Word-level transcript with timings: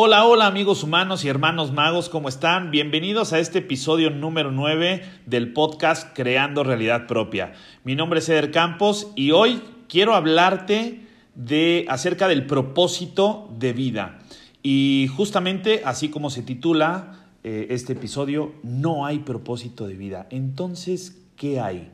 Hola, 0.00 0.24
hola 0.26 0.46
amigos 0.46 0.84
humanos 0.84 1.24
y 1.24 1.28
hermanos 1.28 1.72
magos, 1.72 2.08
¿cómo 2.08 2.28
están? 2.28 2.70
Bienvenidos 2.70 3.32
a 3.32 3.40
este 3.40 3.58
episodio 3.58 4.10
número 4.10 4.52
9 4.52 5.02
del 5.26 5.52
podcast 5.52 6.14
Creando 6.14 6.62
Realidad 6.62 7.08
Propia. 7.08 7.54
Mi 7.82 7.96
nombre 7.96 8.20
es 8.20 8.28
Eder 8.28 8.52
Campos 8.52 9.10
y 9.16 9.32
hoy 9.32 9.60
quiero 9.88 10.14
hablarte 10.14 11.04
de 11.34 11.84
acerca 11.88 12.28
del 12.28 12.46
propósito 12.46 13.52
de 13.58 13.72
vida. 13.72 14.20
Y 14.62 15.08
justamente 15.16 15.82
así 15.84 16.10
como 16.10 16.30
se 16.30 16.42
titula 16.42 17.14
eh, 17.42 17.66
este 17.70 17.94
episodio, 17.94 18.54
no 18.62 19.04
hay 19.04 19.18
propósito 19.18 19.88
de 19.88 19.94
vida. 19.94 20.28
Entonces, 20.30 21.20
¿qué 21.34 21.58
hay? 21.58 21.90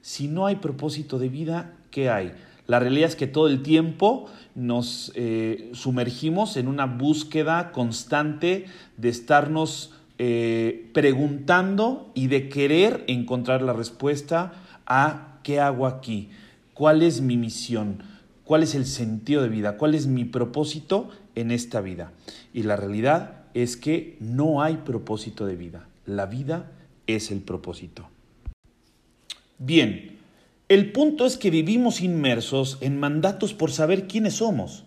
Si 0.00 0.28
no 0.28 0.46
hay 0.46 0.54
propósito 0.54 1.18
de 1.18 1.28
vida, 1.28 1.74
¿qué 1.90 2.08
hay? 2.08 2.34
La 2.68 2.78
realidad 2.78 3.08
es 3.08 3.16
que 3.16 3.26
todo 3.26 3.48
el 3.48 3.62
tiempo 3.62 4.26
nos 4.54 5.10
eh, 5.14 5.70
sumergimos 5.72 6.58
en 6.58 6.68
una 6.68 6.84
búsqueda 6.84 7.72
constante 7.72 8.66
de 8.98 9.08
estarnos 9.08 9.94
eh, 10.18 10.90
preguntando 10.92 12.12
y 12.14 12.26
de 12.26 12.50
querer 12.50 13.04
encontrar 13.06 13.62
la 13.62 13.72
respuesta 13.72 14.52
a 14.86 15.38
qué 15.42 15.60
hago 15.60 15.86
aquí, 15.86 16.28
cuál 16.74 17.02
es 17.02 17.22
mi 17.22 17.38
misión, 17.38 18.02
cuál 18.44 18.62
es 18.62 18.74
el 18.74 18.84
sentido 18.84 19.42
de 19.42 19.48
vida, 19.48 19.78
cuál 19.78 19.94
es 19.94 20.06
mi 20.06 20.26
propósito 20.26 21.08
en 21.36 21.50
esta 21.50 21.80
vida. 21.80 22.12
Y 22.52 22.64
la 22.64 22.76
realidad 22.76 23.44
es 23.54 23.78
que 23.78 24.18
no 24.20 24.60
hay 24.60 24.76
propósito 24.76 25.46
de 25.46 25.56
vida, 25.56 25.88
la 26.04 26.26
vida 26.26 26.70
es 27.06 27.30
el 27.30 27.40
propósito. 27.40 28.10
Bien, 29.58 30.17
el 30.68 30.92
punto 30.92 31.24
es 31.24 31.38
que 31.38 31.50
vivimos 31.50 32.02
inmersos 32.02 32.76
en 32.82 33.00
mandatos 33.00 33.54
por 33.54 33.70
saber 33.70 34.06
quiénes 34.06 34.34
somos, 34.34 34.84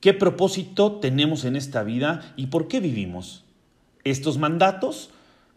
qué 0.00 0.12
propósito 0.12 0.92
tenemos 0.96 1.44
en 1.44 1.56
esta 1.56 1.82
vida 1.82 2.34
y 2.36 2.48
por 2.48 2.68
qué 2.68 2.80
vivimos. 2.80 3.44
Estos 4.04 4.36
mandatos 4.36 5.10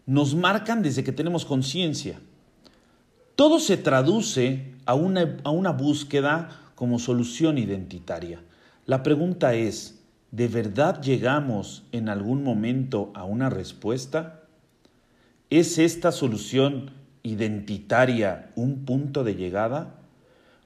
nos 0.06 0.34
marcan 0.34 0.82
desde 0.82 1.04
que 1.04 1.12
tenemos 1.12 1.44
conciencia. 1.44 2.20
Todo 3.36 3.58
se 3.58 3.76
traduce 3.76 4.72
a 4.86 4.94
una, 4.94 5.36
a 5.44 5.50
una 5.50 5.72
búsqueda 5.72 6.60
como 6.74 6.98
solución 6.98 7.58
identitaria. 7.58 8.40
La 8.86 9.02
pregunta 9.02 9.54
es, 9.54 10.00
¿de 10.30 10.48
verdad 10.48 11.02
llegamos 11.02 11.84
en 11.92 12.08
algún 12.08 12.44
momento 12.44 13.12
a 13.14 13.24
una 13.24 13.50
respuesta? 13.50 14.42
¿Es 15.50 15.78
esta 15.78 16.12
solución 16.12 16.90
identitaria 17.24 18.52
un 18.54 18.84
punto 18.84 19.24
de 19.24 19.34
llegada? 19.34 19.96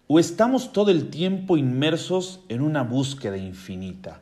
¿O 0.09 0.19
estamos 0.19 0.73
todo 0.73 0.91
el 0.91 1.09
tiempo 1.09 1.57
inmersos 1.57 2.41
en 2.49 2.61
una 2.61 2.83
búsqueda 2.83 3.39
infinita, 3.39 4.21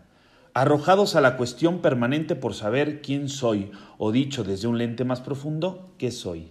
arrojados 0.52 1.16
a 1.16 1.20
la 1.20 1.36
cuestión 1.36 1.80
permanente 1.80 2.36
por 2.36 2.54
saber 2.54 3.00
quién 3.00 3.28
soy, 3.28 3.72
o 3.98 4.12
dicho 4.12 4.44
desde 4.44 4.68
un 4.68 4.78
lente 4.78 5.04
más 5.04 5.20
profundo, 5.20 5.90
qué 5.98 6.10
soy? 6.10 6.50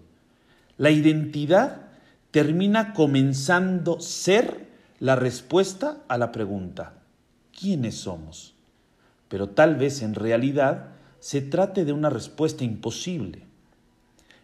La 0.78 0.90
identidad 0.90 1.84
termina 2.32 2.94
comenzando 2.94 4.00
ser 4.02 4.68
la 5.00 5.16
respuesta 5.16 6.00
a 6.08 6.18
la 6.18 6.32
pregunta, 6.32 6.94
¿quiénes 7.58 7.96
somos? 7.96 8.56
Pero 9.28 9.50
tal 9.50 9.76
vez 9.76 10.02
en 10.02 10.16
realidad 10.16 10.88
se 11.20 11.42
trate 11.42 11.86
de 11.86 11.94
una 11.94 12.10
respuesta 12.10 12.64
imposible. 12.64 13.44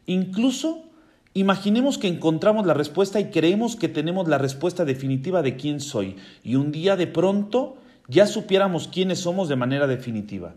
Incluso 0.05 0.90
Imaginemos 1.33 1.97
que 1.97 2.09
encontramos 2.09 2.65
la 2.65 2.73
respuesta 2.73 3.19
y 3.19 3.31
creemos 3.31 3.77
que 3.77 3.87
tenemos 3.87 4.27
la 4.27 4.37
respuesta 4.37 4.83
definitiva 4.83 5.41
de 5.41 5.55
quién 5.55 5.79
soy 5.79 6.17
y 6.43 6.55
un 6.55 6.73
día 6.73 6.97
de 6.97 7.07
pronto 7.07 7.77
ya 8.09 8.27
supiéramos 8.27 8.89
quiénes 8.89 9.19
somos 9.19 9.47
de 9.47 9.55
manera 9.55 9.87
definitiva. 9.87 10.55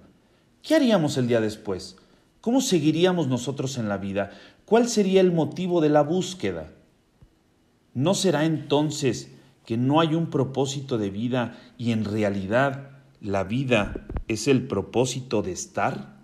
¿Qué 0.62 0.74
haríamos 0.74 1.16
el 1.16 1.28
día 1.28 1.40
después? 1.40 1.96
¿Cómo 2.40 2.60
seguiríamos 2.60 3.28
nosotros 3.28 3.78
en 3.78 3.88
la 3.88 3.98
vida? 3.98 4.32
¿Cuál 4.64 4.88
sería 4.88 5.20
el 5.20 5.30
motivo 5.30 5.80
de 5.80 5.90
la 5.90 6.02
búsqueda? 6.02 6.72
¿No 7.94 8.14
será 8.14 8.44
entonces 8.44 9.30
que 9.64 9.76
no 9.76 10.00
hay 10.00 10.16
un 10.16 10.28
propósito 10.28 10.98
de 10.98 11.10
vida 11.10 11.56
y 11.78 11.92
en 11.92 12.04
realidad 12.04 12.90
la 13.20 13.44
vida 13.44 14.08
es 14.26 14.48
el 14.48 14.66
propósito 14.66 15.42
de 15.42 15.52
estar? 15.52 16.16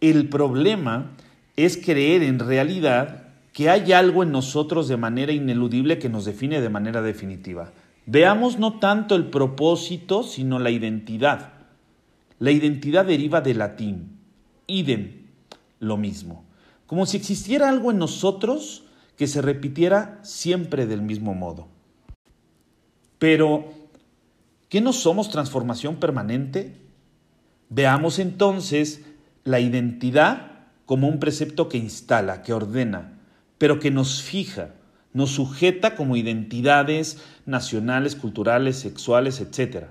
El 0.00 0.28
problema 0.28 1.16
es 1.56 1.76
creer 1.76 2.22
en 2.22 2.38
realidad 2.38 3.28
que 3.52 3.70
hay 3.70 3.92
algo 3.92 4.22
en 4.22 4.32
nosotros 4.32 4.88
de 4.88 4.96
manera 4.96 5.32
ineludible 5.32 5.98
que 5.98 6.08
nos 6.08 6.24
define 6.24 6.60
de 6.60 6.68
manera 6.68 7.02
definitiva. 7.02 7.72
Veamos 8.06 8.58
no 8.58 8.80
tanto 8.80 9.14
el 9.14 9.26
propósito, 9.26 10.24
sino 10.24 10.58
la 10.58 10.70
identidad. 10.70 11.52
La 12.40 12.50
identidad 12.50 13.06
deriva 13.06 13.40
del 13.40 13.58
latín, 13.58 14.18
idem, 14.66 15.28
lo 15.78 15.96
mismo. 15.96 16.44
Como 16.86 17.06
si 17.06 17.16
existiera 17.16 17.68
algo 17.68 17.92
en 17.92 17.98
nosotros 17.98 18.84
que 19.16 19.28
se 19.28 19.40
repitiera 19.40 20.18
siempre 20.22 20.86
del 20.86 21.02
mismo 21.02 21.34
modo. 21.34 21.68
Pero, 23.18 23.72
¿qué 24.68 24.80
no 24.80 24.92
somos 24.92 25.30
transformación 25.30 25.96
permanente? 25.96 26.76
Veamos 27.70 28.18
entonces 28.18 29.02
la 29.44 29.60
identidad 29.60 30.53
como 30.86 31.08
un 31.08 31.18
precepto 31.18 31.68
que 31.68 31.78
instala, 31.78 32.42
que 32.42 32.52
ordena, 32.52 33.18
pero 33.58 33.80
que 33.80 33.90
nos 33.90 34.22
fija, 34.22 34.74
nos 35.12 35.30
sujeta 35.30 35.94
como 35.94 36.16
identidades 36.16 37.18
nacionales, 37.46 38.16
culturales, 38.16 38.76
sexuales, 38.76 39.40
etc. 39.40 39.86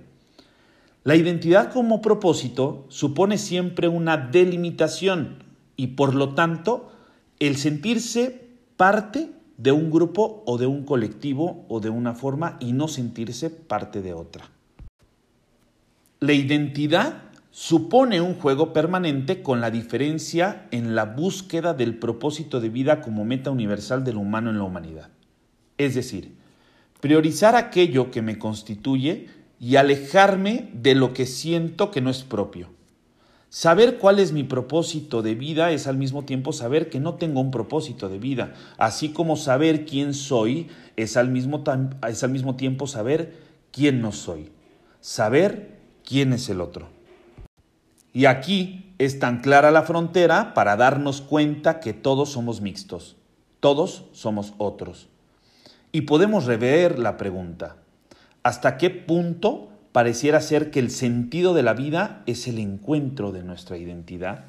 La 1.03 1.16
identidad 1.16 1.72
como 1.72 2.02
propósito 2.02 2.86
supone 2.90 3.38
siempre 3.38 3.88
una 3.88 4.18
delimitación 4.18 5.44
y 5.76 5.88
por 5.88 6.14
lo 6.14 6.34
tanto 6.34 6.92
el 7.40 7.58
sentirse 7.58 8.48
parte 8.78 9.32
de 9.58 9.72
un 9.72 9.92
grupo 9.92 10.44
o 10.46 10.58
de 10.58 10.68
un 10.68 10.84
colectivo 10.84 11.66
o 11.70 11.80
de 11.80 11.90
una 11.90 12.14
forma 12.14 12.58
y 12.59 12.74
no 12.74 12.88
sentirse 12.88 13.50
parte 13.50 14.02
de 14.02 14.14
otra. 14.14 14.50
La 16.20 16.34
identidad 16.34 17.33
supone 17.56 18.19
un 18.19 18.34
juego 18.34 18.74
permanente 18.74 19.44
con 19.44 19.62
la 19.62 19.69
diferencia 19.69 20.66
en 20.72 20.96
la 20.96 21.06
búsqueda 21.06 21.75
del 21.75 22.00
propósito 22.00 22.59
de 22.59 22.69
vida 22.69 23.00
como 23.00 23.25
meta 23.25 23.52
universal 23.52 24.03
del 24.03 24.18
humano 24.18 24.50
en 24.50 24.58
la 24.58 24.64
humanidad. 24.64 25.09
Es 25.78 25.94
decir, 25.94 26.34
priorizar 27.00 27.56
aquello 27.56 28.09
que 28.09 28.24
me 28.24 28.40
constituye 28.40 29.28
y 29.59 29.75
alejarme 29.75 30.72
de 30.74 30.96
lo 30.96 31.14
que 31.14 31.28
siento 31.28 31.91
que 31.91 32.02
no 32.02 32.09
es 32.09 32.24
propio. 32.24 32.69
Saber 33.50 34.00
cuál 34.00 34.18
es 34.18 34.31
mi 34.31 34.44
propósito 34.44 35.22
de 35.22 35.35
vida 35.35 35.72
es 35.72 35.85
al 35.85 35.96
mismo 35.96 36.25
tiempo 36.25 36.53
saber 36.53 36.90
que 36.90 37.00
no 37.00 37.14
tengo 37.16 37.40
un 37.40 37.52
propósito 37.52 38.09
de 38.09 38.18
vida, 38.18 38.56
así 38.80 39.09
como 39.09 39.35
saber 39.35 39.85
quién 39.85 40.16
soy 40.16 40.70
es 40.96 41.18
al 41.18 41.30
mismo, 41.30 41.64
es 42.08 42.24
al 42.24 42.31
mismo 42.31 42.56
tiempo 42.56 42.88
saber 42.88 43.38
quién 43.72 44.02
no 44.02 44.12
soy, 44.12 44.50
saber 45.02 45.78
quién 46.03 46.34
es 46.34 46.50
el 46.50 46.59
otro. 46.59 46.93
Y 48.13 48.25
aquí 48.25 48.94
es 49.00 49.19
tan 49.19 49.41
clara 49.41 49.72
la 49.72 49.81
frontera 49.81 50.53
para 50.53 50.78
darnos 50.78 51.22
cuenta 51.22 51.79
que 51.79 51.94
todos 51.94 52.31
somos 52.31 52.62
mixtos, 52.62 53.18
todos 53.59 54.06
somos 54.13 54.53
otros. 54.59 55.09
Y 55.91 56.01
podemos 56.01 56.46
rever 56.46 57.00
la 57.00 57.18
pregunta, 57.18 57.78
¿hasta 58.44 58.78
qué 58.78 58.91
punto 58.91 59.69
pareciera 59.91 60.41
ser 60.41 60.69
que 60.69 60.79
el 60.79 60.91
sentido 60.91 61.53
de 61.53 61.63
la 61.63 61.73
vida 61.73 62.23
es 62.28 62.47
el 62.47 62.59
encuentro 62.59 63.31
de 63.31 63.44
nuestra 63.44 63.78
identidad? 63.78 64.46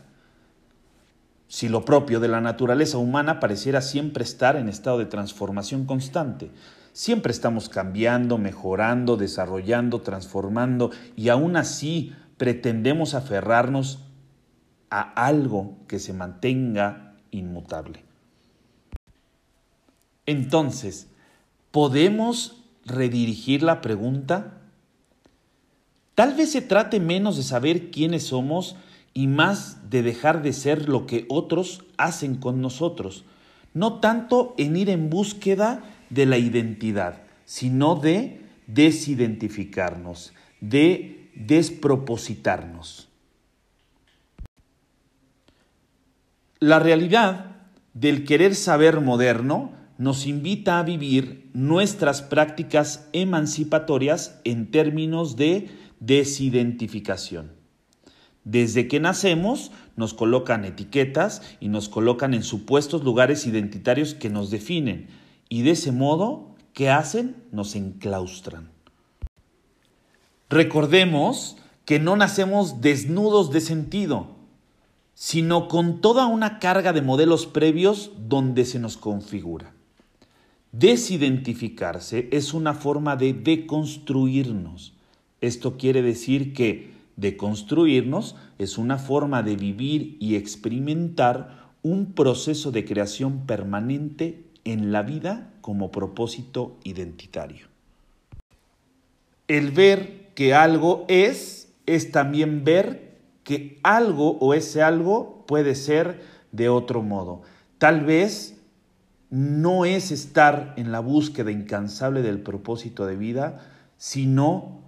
Si 1.49 1.69
lo 1.69 1.85
propio 1.85 2.21
de 2.21 2.29
la 2.29 2.41
naturaleza 2.41 2.99
humana 2.99 3.41
pareciera 3.41 3.81
siempre 3.81 4.25
estar 4.25 4.57
en 4.57 4.69
estado 4.69 4.99
de 4.99 5.07
transformación 5.07 5.85
constante, 5.87 6.51
siempre 6.93 7.33
estamos 7.33 7.69
cambiando, 7.69 8.39
mejorando, 8.39 9.17
desarrollando, 9.17 10.01
transformando 10.01 10.91
y 11.17 11.29
aún 11.29 11.57
así 11.57 12.13
pretendemos 12.37 13.15
aferrarnos 13.15 14.01
a 14.91 15.01
algo 15.27 15.77
que 15.89 15.99
se 15.99 16.13
mantenga 16.13 17.15
inmutable. 17.31 18.05
Entonces, 20.27 21.09
¿podemos 21.71 22.63
redirigir 22.85 23.63
la 23.63 23.81
pregunta? 23.81 24.61
Tal 26.15 26.35
vez 26.35 26.53
se 26.53 26.63
trate 26.63 27.01
menos 27.01 27.37
de 27.37 27.43
saber 27.43 27.91
quiénes 27.91 28.25
somos 28.25 28.77
y 29.13 29.27
más 29.27 29.91
de 29.91 30.03
dejar 30.03 30.43
de 30.43 30.53
ser 30.53 30.89
lo 30.89 31.07
que 31.07 31.27
otros 31.29 31.85
hacen 31.97 32.37
con 32.37 32.61
nosotros, 32.61 33.25
no 33.73 34.01
tanto 34.01 34.55
en 34.59 34.77
ir 34.77 34.91
en 34.91 35.11
búsqueda 35.11 35.83
de 36.11 36.27
la 36.27 36.39
identidad, 36.39 37.23
sino 37.45 37.97
de 37.97 38.41
desidentificarnos, 38.67 40.33
de 40.61 41.24
despropositarnos. 41.35 43.09
La 46.61 46.79
realidad 46.79 47.57
del 47.93 48.25
querer 48.25 48.55
saber 48.55 49.01
moderno 49.01 49.73
nos 49.99 50.27
invita 50.27 50.79
a 50.79 50.83
vivir 50.83 51.51
nuestras 51.53 52.23
prácticas 52.23 53.09
emancipatorias 53.13 54.41
en 54.45 54.71
términos 54.71 55.37
de 55.37 55.69
desidentificación. 56.01 57.53
Desde 58.45 58.89
que 58.89 59.01
nacemos 59.01 59.73
nos 59.97 60.13
colocan 60.13 60.65
etiquetas 60.65 61.43
y 61.61 61.69
nos 61.69 61.89
colocan 61.89 62.35
en 62.35 62.43
supuestos 62.43 63.05
lugares 63.05 63.47
identitarios 63.47 64.15
que 64.15 64.29
nos 64.29 64.51
definen 64.51 65.09
y 65.49 65.63
de 65.63 65.71
ese 65.71 65.93
modo, 65.93 66.55
¿qué 66.73 66.91
hacen? 66.91 67.37
Nos 67.53 67.75
enclaustran. 67.77 68.74
Recordemos 70.51 71.57
que 71.85 71.99
no 71.99 72.17
nacemos 72.17 72.81
desnudos 72.81 73.51
de 73.51 73.61
sentido, 73.61 74.37
sino 75.15 75.69
con 75.69 76.01
toda 76.01 76.27
una 76.27 76.59
carga 76.59 76.93
de 76.93 77.03
modelos 77.03 77.47
previos 77.47 78.13
donde 78.19 78.65
se 78.65 78.79
nos 78.79 78.97
configura. 78.97 79.73
Desidentificarse 80.73 82.29
es 82.33 82.53
una 82.53 82.75
forma 82.75 83.17
de 83.17 83.33
deconstruirnos. 83.33 84.95
Esto 85.41 85.77
quiere 85.77 86.03
decir 86.03 86.53
que 86.53 86.93
deconstruirnos 87.17 88.35
es 88.59 88.77
una 88.77 88.99
forma 88.99 89.43
de 89.43 89.57
vivir 89.57 90.17
y 90.19 90.35
experimentar 90.35 91.71
un 91.83 92.13
proceso 92.13 92.73
de 92.73 92.85
creación 92.85 93.47
permanente 93.47 94.45
en 94.65 94.91
la 94.91 95.03
vida 95.03 95.53
como 95.61 95.93
propósito 95.93 96.77
identitario. 96.83 97.69
El 99.47 99.71
ver 99.71 100.24
que 100.35 100.55
algo 100.55 101.05
es 101.09 101.65
es 101.87 102.11
también 102.11 102.65
ver 102.65 103.19
que 103.43 103.79
algo 103.83 104.39
o 104.39 104.55
ese 104.55 104.83
algo 104.83 105.45
puede 105.47 105.75
ser 105.75 106.23
de 106.53 106.69
otro 106.69 107.03
modo. 107.03 107.43
Tal 107.79 108.05
vez 108.05 108.57
no 109.31 109.85
es 109.85 110.11
estar 110.11 110.75
en 110.77 110.93
la 110.93 111.01
búsqueda 111.01 111.51
incansable 111.51 112.23
del 112.23 112.41
propósito 112.41 113.07
de 113.07 113.17
vida, 113.17 113.61
sino 113.97 114.83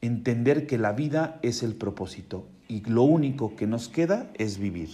entender 0.00 0.66
que 0.66 0.78
la 0.78 0.92
vida 0.92 1.38
es 1.42 1.62
el 1.62 1.74
propósito 1.74 2.46
y 2.68 2.82
lo 2.88 3.02
único 3.02 3.56
que 3.56 3.66
nos 3.66 3.88
queda 3.88 4.30
es 4.34 4.58
vivir. 4.58 4.90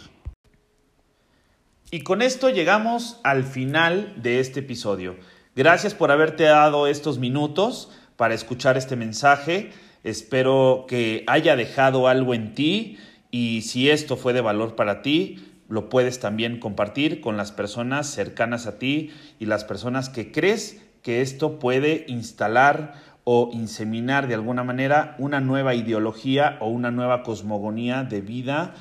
Y 1.91 2.01
con 2.01 2.23
esto 2.23 2.49
llegamos 2.49 3.21
al 3.23 3.45
final 3.45 4.15
de 4.23 4.41
este 4.41 4.61
episodio. 4.61 5.17
Gracias 5.55 5.95
por 5.95 6.11
haberte 6.11 6.45
dado 6.45 6.87
estos 6.87 7.19
minutos 7.19 7.91
para 8.17 8.35
escuchar 8.35 8.77
este 8.77 8.97
mensaje. 8.97 9.71
Espero 10.03 10.87
que 10.89 11.25
haya 11.27 11.57
dejado 11.57 12.09
algo 12.09 12.35
en 12.35 12.55
ti 12.55 12.99
y 13.31 13.63
si 13.63 13.91
esto 13.91 14.17
fue 14.17 14.33
de 14.33 14.41
valor 14.41 14.77
para 14.77 15.03
ti, 15.03 15.55
lo 15.69 15.89
puedes 15.89 16.21
también 16.21 16.61
compartir 16.61 17.21
con 17.21 17.37
las 17.37 17.53
personas 17.53 18.07
cercanas 18.07 18.67
a 18.67 18.79
ti 18.79 19.11
y 19.41 19.47
las 19.47 19.65
personas 19.65 20.09
que 20.09 20.31
crees 20.31 20.83
que 21.03 21.21
esto 21.21 21.59
puede 21.59 22.05
instalar 22.09 22.95
o 23.25 23.51
inseminar 23.53 24.29
de 24.29 24.35
alguna 24.35 24.65
manera 24.65 25.17
una 25.19 25.41
nueva 25.41 25.75
ideología 25.75 26.59
o 26.61 26.69
una 26.69 26.91
nueva 26.91 27.23
cosmogonía 27.23 28.05
de 28.05 28.21
vida 28.21 28.75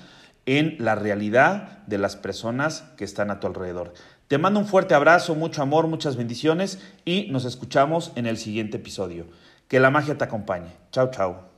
en 0.46 0.76
la 0.80 0.96
realidad 0.96 1.80
de 1.88 1.98
las 1.98 2.16
personas 2.16 2.84
que 2.98 3.06
están 3.06 3.32
a 3.32 3.40
tu 3.40 3.48
alrededor. 3.48 3.94
Te 4.28 4.38
mando 4.38 4.60
un 4.60 4.66
fuerte 4.66 4.96
abrazo, 4.96 5.36
mucho 5.36 5.62
amor, 5.62 5.88
muchas 5.88 6.16
bendiciones 6.16 6.80
y 7.06 7.28
nos 7.30 7.46
escuchamos 7.46 8.12
en 8.16 8.26
el 8.26 8.38
siguiente 8.38 8.78
episodio. 8.78 9.28
Que 9.68 9.80
la 9.80 9.92
magia 9.92 10.18
te 10.18 10.24
acompañe. 10.24 10.72
Chao, 10.92 11.12
chao. 11.12 11.53